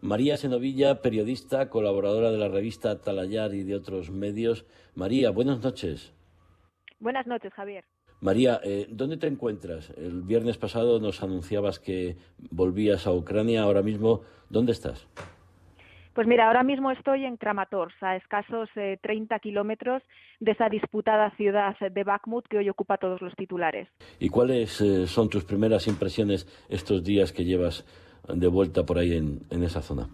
[0.00, 4.64] María Senovilla, periodista, colaboradora de la revista Talayar y de otros medios.
[4.94, 6.14] María, buenas noches.
[7.00, 7.84] Buenas noches, Javier.
[8.20, 9.90] María, eh, ¿dónde te encuentras?
[9.90, 12.16] El viernes pasado nos anunciabas que
[12.50, 13.62] volvías a Ucrania.
[13.62, 15.08] Ahora mismo, ¿dónde estás?
[16.14, 20.02] Pues mira, ahora mismo estoy en Kramatorsk, a escasos 30 eh, kilómetros
[20.40, 23.88] de esa disputada ciudad de Bakhmut que hoy ocupa todos los titulares.
[24.18, 27.84] ¿Y cuáles eh, son tus primeras impresiones estos días que llevas
[28.26, 30.08] de vuelta por ahí en, esa zona?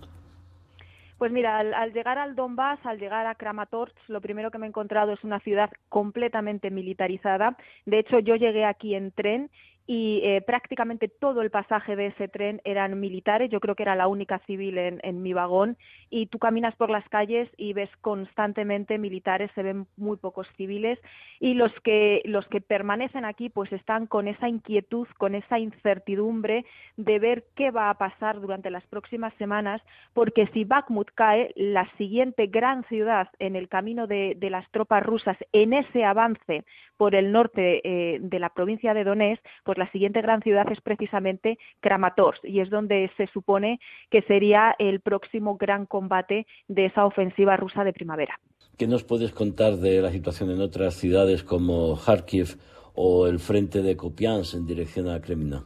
[1.19, 4.69] Pues mira, al, llegar al Donbass, al llegar a Kramatorsk, lo primero que me he
[4.69, 7.57] encontrado es una ciudad completamente militarizada.
[7.87, 9.51] De hecho, yo llegué aquí en tren
[9.87, 13.95] y eh, prácticamente todo el pasaje de ese tren eran militares, yo creo que era
[13.95, 15.77] la única civil en, en, mi vagón,
[16.11, 20.99] y tú caminas por las calles y ves constantemente militares, se ven muy pocos civiles,
[21.39, 26.65] y los que, los que permanecen aquí pues están con esa inquietud, con esa incertidumbre
[26.97, 29.83] de ver qué va a pasar durante las próximas semanas,
[30.15, 35.05] porque si Bakhmut cae, la siguiente gran ciudad en el camino de, de las tropas
[35.05, 36.65] rusas en ese avance
[36.97, 40.81] por el norte eh, de la provincia de Donetsk, pues la siguiente gran ciudad es
[40.81, 47.07] precisamente Kramatorsk y es donde se supone que sería el próximo gran combate de esa
[47.07, 48.39] ofensiva rusa de primavera.
[48.77, 52.59] ¿Qué nos puedes contar de la situación en otras ciudades como Kharkiv
[52.95, 55.65] o el frente de Kupiansk en dirección a Kremina?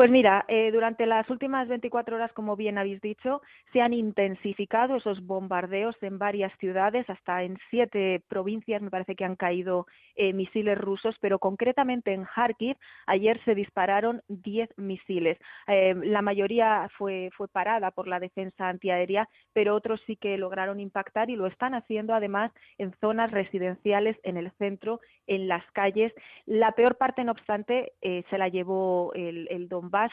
[0.00, 4.96] Pues mira, eh, durante las últimas 24 horas, como bien habéis dicho, se han intensificado
[4.96, 10.32] esos bombardeos en varias ciudades, hasta en siete provincias me parece que han caído eh,
[10.32, 15.36] misiles rusos, pero concretamente en Kharkiv ayer se dispararon 10 misiles.
[15.66, 20.80] Eh, la mayoría fue, fue parada por la defensa antiaérea, pero otros sí que lograron
[20.80, 26.10] impactar y lo están haciendo además en zonas residenciales, en el centro, en las calles.
[26.46, 29.68] La peor parte, no obstante, se la llevó el, el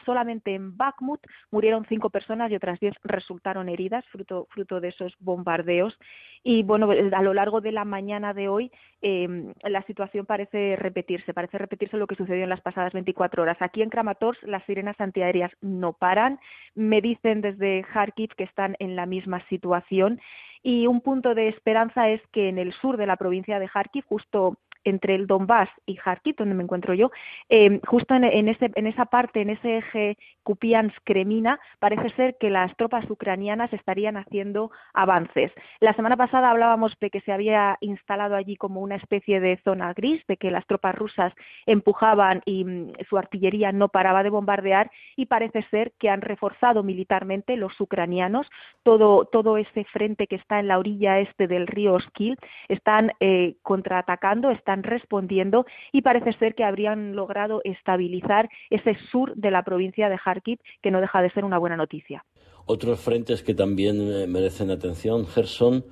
[0.06, 5.14] Solamente en Bakhmut murieron cinco personas y otras diez resultaron heridas fruto, fruto de esos
[5.19, 5.97] bombardeos.
[6.44, 11.34] Y bueno, a lo largo de la mañana de hoy em, la situación parece repetirse,
[11.34, 13.57] parece repetirse lo que sucedió en las pasadas 24 horas.
[13.59, 16.40] Aquí en Kramatorsk las sirenas antiaéreas no paran.
[16.75, 20.19] Me dicen desde Kharkiv que están en la misma situación.
[20.63, 24.06] Y un punto de esperanza es que en el sur de la provincia de Kharkiv,
[24.06, 24.57] justo
[24.90, 27.12] entre el Donbass y Kharkiv, donde me encuentro yo,
[27.50, 32.75] eh, justo en, ese, en, esa parte, en ese eje Kupiansk-Kremina, parece ser que las
[32.78, 35.52] tropas ucranianas estarían haciendo avances.
[35.80, 39.94] La semana pasada hablábamos de que se había instalado allí como una especie de zona
[39.94, 41.34] gris, de que las tropas rusas
[41.66, 46.84] empujaban y mm, su artillería no paraba de bombardear y parece ser que han reforzado
[46.84, 48.47] militarmente los ucranianos
[48.84, 52.38] todo, todo ese frente que está en la orilla este del río Oskil,
[52.68, 59.52] están eh, contraatacando, están respondiendo y parece ser que habrían logrado estabilizar ese sur de
[59.52, 62.26] la provincia de Kharkiv, que no deja de ser una buena noticia.
[62.66, 65.86] Otros frentes que también eh, merecen atención, Gerson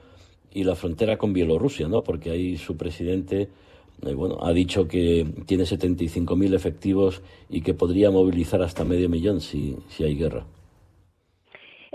[0.52, 2.04] y la frontera con Bielorrusia, ¿no?
[2.04, 3.50] Porque ahí su presidente
[4.02, 9.42] eh, bueno, ha dicho que tiene 75.000 efectivos y que podría movilizar hasta medio millón
[9.42, 10.46] si, si hay guerra.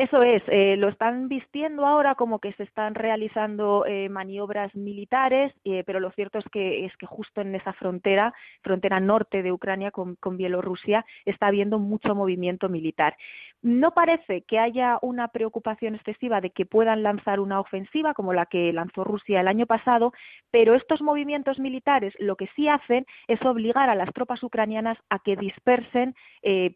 [0.00, 5.53] Eso es, eh, lo están vistiendo ahora como que se están realizando eh, maniobras militares,
[5.62, 9.53] eh, pero lo cierto es que es que justo en esa frontera, frontera norte de
[9.53, 13.15] Ucrania con, Bielorrusia, está habiendo mucho movimiento militar.
[13.60, 18.47] No parece que haya una preocupación excesiva de que puedan lanzar una ofensiva como la
[18.47, 20.15] que lanzó Rusia el año pasado,
[20.50, 25.19] pero estos movimientos militares lo que sí hacen es obligar a las tropas ucranianas a
[25.19, 26.15] que dispersen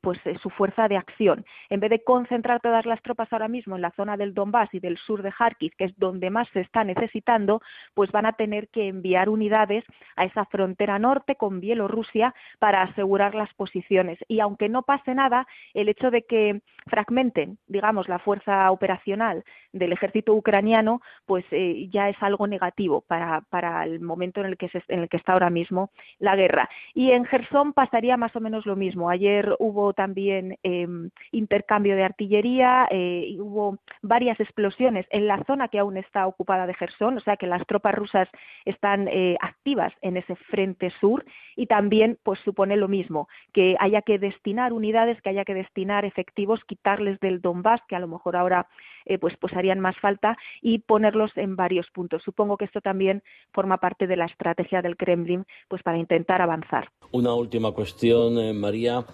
[0.03, 1.47] pues, su fuerza de acción.
[1.71, 4.81] En vez de concentrar todas las tropas ahora mismo en la zona del Donbass y
[4.81, 7.63] del sur de Kharkiv, que es donde más se está necesitando,
[7.95, 9.85] pues van a tener que enviar unidades
[10.17, 14.19] a esa frontera norte con Bielorrusia para asegurar las posiciones.
[14.29, 19.93] Y aunque no pase nada, el hecho de que fragmenten, digamos, la fuerza operacional del
[19.93, 24.71] ejército ucraniano, pues eh, ya es algo negativo para, para el momento en el, que
[24.89, 26.69] en el que está ahora mismo la guerra.
[26.95, 29.11] Y en Gerson pasaría más o menos lo mismo.
[29.11, 35.69] Ayer hubo también em, intercambio de artillería, eh, y hubo varias explosiones en la zona
[35.69, 38.28] que aún está ocupada de Gerson, o sea que las tropas rusas
[38.65, 41.25] están eh, activas en ese frente sur
[41.57, 46.04] y también pues supone lo mismo, que haya que destinar unidades, que haya que destinar
[46.04, 48.66] efectivos quitarles del Donbass, que a lo mejor ahora
[49.06, 52.22] eh, pues, pues harían más falta, y ponerlos en varios puntos.
[52.22, 53.22] Supongo que esto también
[53.53, 56.88] forma parte de la estrategia del Kremlin pues para intentar avanzar.
[57.12, 59.04] Una última cuestión, eh, María.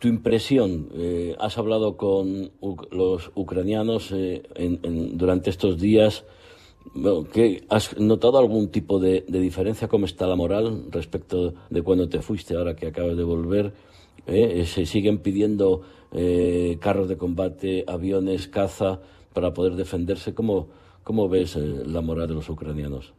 [0.00, 2.50] Tu impresión, eh, has hablado con
[2.90, 4.14] los ucranianos
[5.14, 6.26] durante estos días.
[7.70, 9.88] ¿Has notado algún tipo de, de, diferencia?
[9.88, 13.72] ¿Cómo está la moral respecto de cuando te fuiste, ahora que acabas de volver?
[14.26, 14.64] ¿Eh?
[14.66, 15.82] se siguen pidiendo
[16.12, 19.00] eh, carros de combate, aviones, caza
[19.32, 20.34] para poder defenderse.
[20.34, 20.68] ¿Cómo,
[21.02, 23.14] cómo ves la moral de los ucranianos?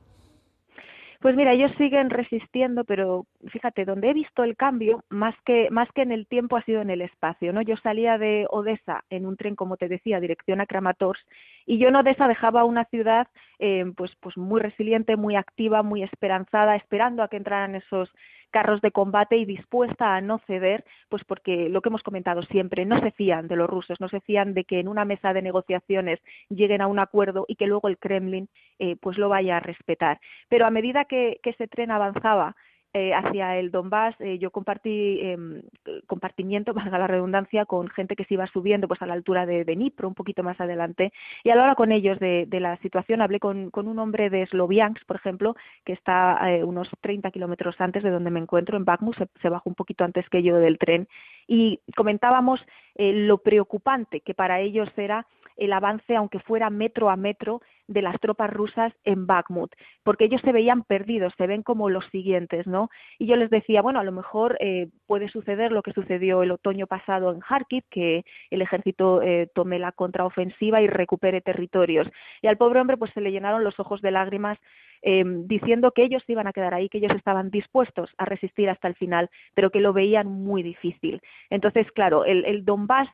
[1.25, 5.89] Pues mira, ellos siguen resistiendo, pero fíjate, donde he visto el cambio, más que, más
[5.95, 7.63] que en el tiempo, ha sido en el espacio, ¿no?
[7.63, 11.25] Yo salía de Odessa en un tren, como te decía, dirección a Kramatorsk,
[11.65, 13.27] y yo en Odessa dejaba una ciudad
[13.57, 18.07] eh, pues, pues muy resiliente, muy activa, muy esperanzada, esperando a que entraran esos
[18.51, 22.85] carros de combate y dispuesta a no ceder, pues porque lo que hemos comentado siempre,
[22.85, 25.41] no se fían de los rusos, no se fían de que en una mesa de
[25.41, 26.19] negociaciones
[26.49, 28.49] lleguen a un acuerdo y que luego el Kremlin
[28.79, 30.19] eh, pues lo vaya a respetar.
[30.49, 32.55] Pero a medida que, que ese tren avanzaba,
[32.97, 35.63] eh, hacia el Donbass, eh, yo compartí em,
[36.07, 39.65] compartimiento, valga la redundancia, con gente que se iba subiendo pues a la altura de,
[39.65, 41.11] Dnipro, un poquito más adelante,
[41.43, 45.17] y al hablar con ellos de, la situación, hablé con, un hombre de Sloviansk, por
[45.17, 49.49] ejemplo, que está eh, unos 30 kilómetros antes de donde me encuentro, en Bakhmut, se,
[49.49, 51.09] bajó un poquito antes que yo del tren,
[51.49, 52.65] y comentábamos
[52.97, 55.27] lo preocupante que para ellos era
[55.57, 59.71] el avance, aunque fuera metro a metro, de las tropas rusas en Bakhmut,
[60.03, 62.89] porque ellos se veían perdidos, se ven como los siguientes, ¿no?
[63.19, 66.51] Y yo les decía, bueno, a lo mejor eh, puede suceder lo que sucedió el
[66.51, 72.07] otoño pasado en Kharkiv, que el ejército eh, tome la contraofensiva y recupere territorios.
[72.41, 74.57] Y al pobre hombre pues se le llenaron los ojos de lágrimas
[75.01, 78.87] em, diciendo que ellos iban a quedar ahí, que ellos estaban dispuestos a resistir hasta
[78.87, 81.21] el final, pero que lo veían muy difícil.
[81.49, 83.09] Entonces, claro, el, el Donbass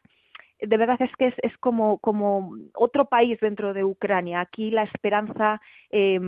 [0.62, 2.00] de verdad es que es, es como,
[2.74, 4.42] otro país dentro de Ucrania.
[4.42, 6.20] Aquí la esperanza eh,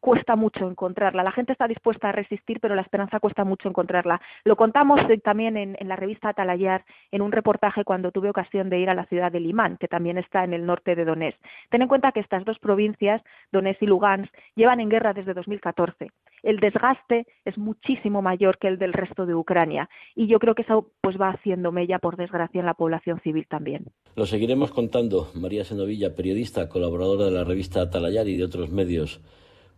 [0.00, 1.22] cuesta mucho encontrarla.
[1.22, 4.20] La gente está dispuesta a resistir, pero la esperanza cuesta mucho encontrarla.
[4.44, 8.90] Lo contamos también en, la revista Atalayar, en un reportaje cuando tuve ocasión de ir
[8.90, 11.40] a la ciudad de Limán, que también está en el norte de Donetsk.
[11.70, 16.10] Ten en cuenta que estas dos provincias, Donetsk y Lugansk, llevan en guerra desde 2014.
[16.42, 20.62] El desgaste es muchísimo mayor que el del resto de Ucrania y yo creo que
[20.62, 23.86] eso pues va haciendo mella, por desgracia, en la población civil también.
[24.16, 25.28] Lo seguiremos contando.
[25.34, 29.20] María Senovilla, periodista, colaboradora de la revista Atalayar y de otros medios.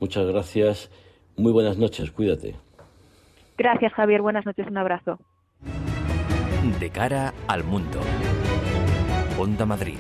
[0.00, 0.90] Muchas gracias.
[1.36, 2.10] Muy buenas noches.
[2.10, 2.56] Cuídate.
[3.56, 4.22] Gracias, Javier.
[4.22, 4.66] Buenas noches.
[4.66, 5.18] Un abrazo.
[6.80, 8.00] De cara al mundo.
[9.38, 9.98] Onda Madrid.